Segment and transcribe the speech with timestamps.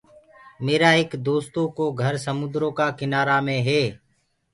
[0.65, 3.83] ميرآ ايڪ دوستو ڪو گھر سموندرو ڪآ ڪِنآرآ مي هي۔